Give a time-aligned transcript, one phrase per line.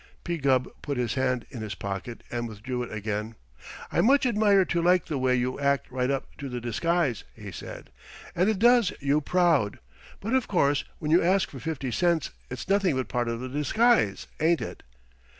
[0.23, 0.39] P.
[0.39, 3.35] Gubb put his hand in his pocket and withdrew it again.
[3.91, 7.51] "I much admire to like the way you act right up to the disguise," he
[7.51, 7.91] said,
[8.35, 9.77] "and it does you proud,
[10.19, 13.47] but of course when you ask for fifty cents it's nothing but part of the
[13.49, 14.81] disguise, ain't it?"